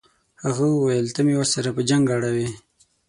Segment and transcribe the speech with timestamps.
[0.43, 2.47] هغه وویل ته مې ورسره په جنګ اړوې.